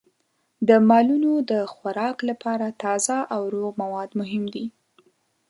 د 0.67 0.69
مالونو 0.89 1.31
د 1.51 1.53
خوراک 1.73 2.17
لپاره 2.29 2.67
تازه 2.83 3.17
او 3.33 3.41
روغ 3.55 3.71
مواد 3.81 4.09
مهم 4.19 4.43
دي. 4.53 4.65